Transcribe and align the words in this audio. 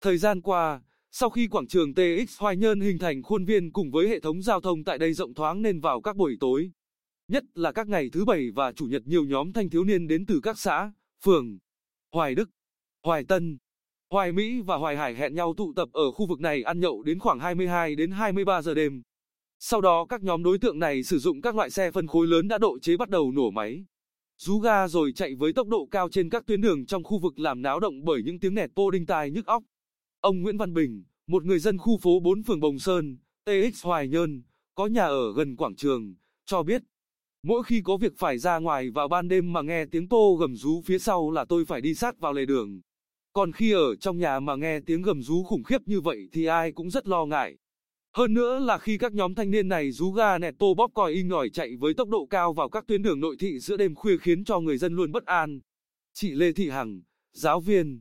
Thời 0.00 0.18
gian 0.18 0.40
qua, 0.40 0.80
sau 1.10 1.30
khi 1.30 1.48
quảng 1.48 1.66
trường 1.66 1.94
TX 1.94 2.38
Hoài 2.38 2.56
Nhơn 2.56 2.80
hình 2.80 2.98
thành 2.98 3.22
khuôn 3.22 3.44
viên 3.44 3.72
cùng 3.72 3.90
với 3.90 4.08
hệ 4.08 4.20
thống 4.20 4.42
giao 4.42 4.60
thông 4.60 4.84
tại 4.84 4.98
đây 4.98 5.12
rộng 5.12 5.34
thoáng 5.34 5.62
nên 5.62 5.80
vào 5.80 6.00
các 6.00 6.16
buổi 6.16 6.36
tối, 6.40 6.70
nhất 7.28 7.44
là 7.54 7.72
các 7.72 7.88
ngày 7.88 8.10
thứ 8.12 8.24
bảy 8.24 8.50
và 8.54 8.72
chủ 8.72 8.86
nhật 8.86 9.02
nhiều 9.06 9.24
nhóm 9.24 9.52
thanh 9.52 9.70
thiếu 9.70 9.84
niên 9.84 10.06
đến 10.06 10.26
từ 10.26 10.40
các 10.42 10.58
xã, 10.58 10.92
phường, 11.24 11.58
Hoài 12.12 12.34
Đức, 12.34 12.50
Hoài 13.02 13.24
Tân, 13.24 13.58
Hoài 14.10 14.32
Mỹ 14.32 14.60
và 14.60 14.76
Hoài 14.76 14.96
Hải 14.96 15.14
hẹn 15.14 15.34
nhau 15.34 15.54
tụ 15.56 15.72
tập 15.76 15.88
ở 15.92 16.10
khu 16.10 16.26
vực 16.26 16.40
này 16.40 16.62
ăn 16.62 16.80
nhậu 16.80 17.02
đến 17.02 17.18
khoảng 17.18 17.38
22 17.38 17.94
đến 17.94 18.10
23 18.10 18.62
giờ 18.62 18.74
đêm. 18.74 19.02
Sau 19.58 19.80
đó 19.80 20.06
các 20.08 20.22
nhóm 20.22 20.42
đối 20.42 20.58
tượng 20.58 20.78
này 20.78 21.02
sử 21.02 21.18
dụng 21.18 21.40
các 21.40 21.54
loại 21.54 21.70
xe 21.70 21.90
phân 21.90 22.06
khối 22.06 22.26
lớn 22.26 22.48
đã 22.48 22.58
độ 22.58 22.78
chế 22.78 22.96
bắt 22.96 23.08
đầu 23.08 23.32
nổ 23.32 23.50
máy. 23.50 23.84
Rú 24.38 24.58
ga 24.58 24.88
rồi 24.88 25.12
chạy 25.12 25.34
với 25.34 25.52
tốc 25.52 25.68
độ 25.68 25.88
cao 25.90 26.08
trên 26.08 26.30
các 26.30 26.46
tuyến 26.46 26.60
đường 26.60 26.86
trong 26.86 27.04
khu 27.04 27.18
vực 27.18 27.38
làm 27.38 27.62
náo 27.62 27.80
động 27.80 28.04
bởi 28.04 28.22
những 28.24 28.38
tiếng 28.40 28.54
nẹt 28.54 28.70
pô 28.74 28.90
đinh 28.90 29.06
tai 29.06 29.30
nhức 29.30 29.46
óc. 29.46 29.62
Ông 30.20 30.42
Nguyễn 30.42 30.56
Văn 30.56 30.74
Bình, 30.74 31.04
một 31.26 31.44
người 31.44 31.58
dân 31.58 31.78
khu 31.78 31.98
phố 31.98 32.20
4 32.20 32.42
phường 32.42 32.60
Bồng 32.60 32.78
Sơn, 32.78 33.18
TX 33.44 33.84
Hoài 33.84 34.08
Nhơn, 34.08 34.42
có 34.74 34.86
nhà 34.86 35.04
ở 35.04 35.32
gần 35.36 35.56
quảng 35.56 35.76
trường, 35.76 36.14
cho 36.46 36.62
biết. 36.62 36.82
Mỗi 37.42 37.62
khi 37.62 37.82
có 37.84 37.96
việc 37.96 38.12
phải 38.18 38.38
ra 38.38 38.58
ngoài 38.58 38.90
vào 38.90 39.08
ban 39.08 39.28
đêm 39.28 39.52
mà 39.52 39.62
nghe 39.62 39.84
tiếng 39.86 40.08
tô 40.08 40.36
gầm 40.40 40.56
rú 40.56 40.82
phía 40.84 40.98
sau 40.98 41.30
là 41.30 41.44
tôi 41.44 41.64
phải 41.64 41.80
đi 41.80 41.94
sát 41.94 42.18
vào 42.18 42.32
lề 42.32 42.46
đường. 42.46 42.80
Còn 43.32 43.52
khi 43.52 43.72
ở 43.72 43.96
trong 43.96 44.18
nhà 44.18 44.40
mà 44.40 44.56
nghe 44.56 44.80
tiếng 44.80 45.02
gầm 45.02 45.22
rú 45.22 45.42
khủng 45.42 45.62
khiếp 45.62 45.82
như 45.86 46.00
vậy 46.00 46.28
thì 46.32 46.44
ai 46.44 46.72
cũng 46.72 46.90
rất 46.90 47.08
lo 47.08 47.26
ngại. 47.26 47.56
Hơn 48.12 48.34
nữa 48.34 48.58
là 48.58 48.78
khi 48.78 48.98
các 48.98 49.12
nhóm 49.12 49.34
thanh 49.34 49.50
niên 49.50 49.68
này 49.68 49.92
rú 49.92 50.10
ga 50.10 50.38
nẹt 50.38 50.54
tô 50.58 50.74
bóp 50.74 50.90
còi 50.94 51.12
in 51.12 51.28
ngòi 51.28 51.50
chạy 51.50 51.76
với 51.76 51.94
tốc 51.94 52.08
độ 52.08 52.26
cao 52.30 52.52
vào 52.52 52.68
các 52.68 52.86
tuyến 52.86 53.02
đường 53.02 53.20
nội 53.20 53.36
thị 53.38 53.58
giữa 53.58 53.76
đêm 53.76 53.94
khuya 53.94 54.16
khiến 54.16 54.44
cho 54.44 54.60
người 54.60 54.78
dân 54.78 54.94
luôn 54.94 55.12
bất 55.12 55.26
an. 55.26 55.60
Chị 56.14 56.30
Lê 56.30 56.52
Thị 56.52 56.68
Hằng, 56.68 57.02
giáo 57.32 57.60
viên, 57.60 58.00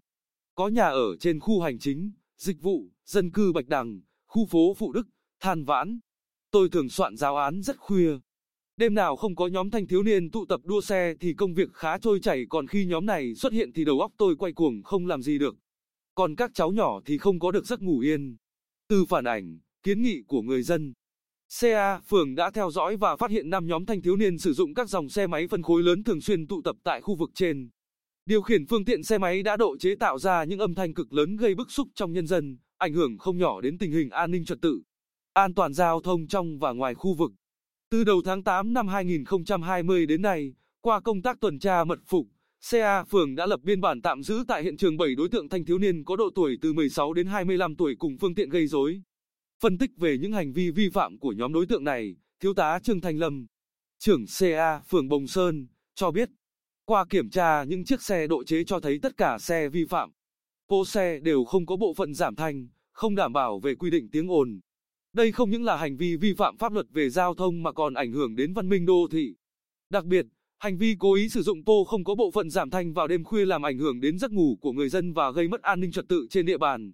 có 0.58 0.68
nhà 0.68 0.88
ở 0.88 1.16
trên 1.20 1.40
khu 1.40 1.62
hành 1.62 1.80
chính, 1.80 2.12
dịch 2.38 2.62
vụ, 2.62 2.92
dân 3.06 3.32
cư 3.32 3.52
Bạch 3.54 3.68
Đằng, 3.68 4.02
khu 4.28 4.46
phố 4.46 4.74
Phụ 4.74 4.92
Đức, 4.92 5.08
Than 5.40 5.64
Vãn. 5.64 6.00
Tôi 6.52 6.70
thường 6.70 6.90
soạn 6.90 7.18
giáo 7.18 7.38
án 7.38 7.62
rất 7.62 7.78
khuya. 7.78 8.18
Đêm 8.78 8.94
nào 8.94 9.16
không 9.16 9.36
có 9.36 9.48
nhóm 9.48 9.70
thanh 9.70 9.88
thiếu 9.88 10.04
niên 10.04 10.32
tụ 10.32 10.46
tập 10.46 10.62
đua 10.64 10.82
xe 10.82 11.14
thì 11.20 11.34
công 11.34 11.54
việc 11.54 11.74
khá 11.74 11.98
trôi 11.98 12.20
chảy 12.20 12.46
còn 12.50 12.68
khi 12.68 12.86
nhóm 12.86 13.06
này 13.06 13.36
xuất 13.36 13.54
hiện 13.54 13.74
thì 13.74 13.86
đầu 13.86 14.00
óc 14.00 14.12
tôi 14.18 14.36
quay 14.36 14.54
cuồng 14.54 14.84
không 14.84 15.08
làm 15.08 15.22
gì 15.22 15.40
được. 15.40 15.56
Còn 16.16 16.36
các 16.36 16.52
cháu 16.54 16.72
nhỏ 16.72 17.02
thì 17.06 17.18
không 17.18 17.40
có 17.40 17.52
được 17.52 17.66
giấc 17.66 17.82
ngủ 17.82 18.00
yên. 18.00 18.38
Từ 18.88 19.06
phản 19.06 19.26
ảnh, 19.26 19.60
kiến 19.84 20.02
nghị 20.02 20.22
của 20.28 20.42
người 20.42 20.64
dân. 20.64 20.94
CA, 21.62 22.00
phường 22.00 22.36
đã 22.36 22.52
theo 22.52 22.72
dõi 22.72 22.98
và 22.98 23.16
phát 23.16 23.32
hiện 23.32 23.50
5 23.50 23.68
nhóm 23.68 23.86
thanh 23.86 24.02
thiếu 24.02 24.16
niên 24.16 24.38
sử 24.38 24.54
dụng 24.54 24.74
các 24.74 24.90
dòng 24.90 25.10
xe 25.10 25.28
máy 25.28 25.48
phân 25.48 25.64
khối 25.64 25.84
lớn 25.84 26.04
thường 26.04 26.22
xuyên 26.22 26.48
tụ 26.48 26.62
tập 26.62 26.76
tại 26.84 27.02
khu 27.02 27.16
vực 27.16 27.32
trên. 27.34 27.70
Điều 28.28 28.42
khiển 28.42 28.66
phương 28.66 28.86
tiện 28.86 29.04
xe 29.04 29.18
máy 29.18 29.44
đã 29.44 29.58
độ 29.58 29.78
chế 29.78 29.96
tạo 29.96 30.20
ra 30.20 30.44
những 30.44 30.60
âm 30.60 30.76
thanh 30.76 30.94
cực 30.94 31.14
lớn 31.14 31.38
gây 31.38 31.56
bức 31.56 31.72
xúc 31.72 31.88
trong 31.96 32.14
nhân 32.14 32.28
dân, 32.28 32.58
ảnh 32.78 32.94
hưởng 32.94 33.18
không 33.18 33.38
nhỏ 33.38 33.62
đến 33.62 33.78
tình 33.78 33.92
hình 33.92 34.10
an 34.10 34.32
ninh 34.32 34.46
trật 34.46 34.58
tự, 34.62 34.82
an 35.34 35.54
toàn 35.54 35.74
giao 35.74 36.02
thông 36.02 36.28
trong 36.28 36.60
và 36.60 36.72
ngoài 36.72 36.96
khu 36.96 37.14
vực. 37.14 37.32
Từ 37.90 38.04
đầu 38.04 38.22
tháng 38.26 38.44
8 38.44 38.74
năm 38.74 38.88
2020 38.88 40.06
đến 40.06 40.22
nay, 40.22 40.54
qua 40.82 41.00
công 41.00 41.22
tác 41.22 41.40
tuần 41.40 41.60
tra 41.60 41.84
mật 41.84 42.00
phục, 42.08 42.28
CA 42.72 43.04
phường 43.04 43.36
đã 43.36 43.46
lập 43.46 43.60
biên 43.64 43.82
bản 43.82 44.02
tạm 44.02 44.24
giữ 44.24 44.44
tại 44.48 44.64
hiện 44.64 44.78
trường 44.78 44.98
7 44.98 45.16
đối 45.16 45.30
tượng 45.30 45.50
thanh 45.50 45.66
thiếu 45.66 45.78
niên 45.78 46.04
có 46.04 46.16
độ 46.16 46.30
tuổi 46.36 46.58
từ 46.62 46.74
16 46.74 47.14
đến 47.14 47.28
25 47.28 47.76
tuổi 47.76 47.96
cùng 48.00 48.18
phương 48.22 48.36
tiện 48.36 48.50
gây 48.50 48.68
rối. 48.68 49.02
Phân 49.62 49.78
tích 49.78 49.92
về 49.98 50.18
những 50.18 50.34
hành 50.34 50.54
vi 50.54 50.72
vi 50.72 50.90
phạm 50.90 51.20
của 51.20 51.32
nhóm 51.32 51.54
đối 51.54 51.66
tượng 51.66 51.84
này, 51.84 52.16
Thiếu 52.40 52.54
tá 52.54 52.80
Trương 52.84 53.02
Thanh 53.02 53.18
Lâm, 53.18 53.46
trưởng 54.00 54.26
CA 54.40 54.80
phường 54.80 55.08
Bồng 55.08 55.28
Sơn, 55.28 55.68
cho 55.96 56.12
biết, 56.12 56.30
qua 56.90 57.06
kiểm 57.10 57.30
tra 57.30 57.64
những 57.64 57.86
chiếc 57.86 58.02
xe 58.02 58.28
độ 58.28 58.44
chế 58.44 58.64
cho 58.64 58.80
thấy 58.80 59.00
tất 59.02 59.18
cả 59.18 59.38
xe 59.40 59.70
vi 59.70 59.86
phạm. 59.86 60.10
Cô 60.68 60.86
xe 60.86 61.20
đều 61.20 61.46
không 61.46 61.66
có 61.66 61.76
bộ 61.76 61.94
phận 61.94 62.14
giảm 62.14 62.36
thanh, 62.36 62.68
không 62.92 63.16
đảm 63.16 63.34
bảo 63.34 63.60
về 63.60 63.76
quy 63.76 63.90
định 63.90 64.10
tiếng 64.12 64.32
ồn. 64.32 64.60
Đây 65.14 65.32
không 65.32 65.50
những 65.50 65.64
là 65.64 65.76
hành 65.78 65.98
vi 65.98 66.16
vi 66.16 66.34
phạm 66.34 66.58
pháp 66.58 66.74
luật 66.74 66.86
về 66.90 67.10
giao 67.10 67.34
thông 67.34 67.64
mà 67.64 67.72
còn 67.72 67.94
ảnh 67.94 68.12
hưởng 68.12 68.36
đến 68.36 68.54
văn 68.54 68.70
minh 68.70 68.86
đô 68.86 69.08
thị. 69.12 69.36
Đặc 69.90 70.06
biệt, 70.06 70.26
hành 70.58 70.78
vi 70.78 70.96
cố 71.00 71.14
ý 71.14 71.30
sử 71.30 71.42
dụng 71.42 71.64
pô 71.66 71.84
không 71.84 72.04
có 72.04 72.16
bộ 72.16 72.32
phận 72.32 72.50
giảm 72.50 72.70
thanh 72.70 72.94
vào 72.94 73.08
đêm 73.08 73.24
khuya 73.24 73.46
làm 73.46 73.66
ảnh 73.66 73.78
hưởng 73.78 74.00
đến 74.00 74.20
giấc 74.20 74.32
ngủ 74.32 74.58
của 74.62 74.72
người 74.72 74.90
dân 74.90 75.14
và 75.14 75.32
gây 75.32 75.48
mất 75.48 75.62
an 75.62 75.80
ninh 75.80 75.92
trật 75.92 76.06
tự 76.10 76.28
trên 76.30 76.46
địa 76.46 76.58
bàn. 76.58 76.92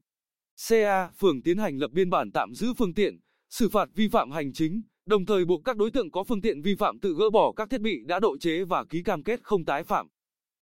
CA, 0.69 1.09
phường 1.19 1.41
tiến 1.41 1.57
hành 1.57 1.78
lập 1.78 1.91
biên 1.91 2.09
bản 2.09 2.31
tạm 2.31 2.53
giữ 2.53 2.73
phương 2.78 2.94
tiện, 2.94 3.19
xử 3.50 3.69
phạt 3.69 3.90
vi 3.96 4.07
phạm 4.07 4.31
hành 4.31 4.53
chính, 4.53 4.81
đồng 5.06 5.25
thời 5.25 5.46
buộc 5.46 5.66
các 5.66 5.78
đối 5.78 5.91
tượng 5.91 6.12
có 6.12 6.24
phương 6.24 6.41
tiện 6.41 6.62
vi 6.62 6.75
phạm 6.75 7.00
tự 7.00 7.16
gỡ 7.19 7.30
bỏ 7.30 7.52
các 7.52 7.69
thiết 7.69 7.81
bị 7.81 8.03
đã 8.06 8.19
độ 8.19 8.38
chế 8.38 8.64
và 8.64 8.84
ký 8.84 9.03
cam 9.03 9.24
kết 9.24 9.40
không 9.44 9.66
tái 9.66 9.84
phạm. 9.84 10.08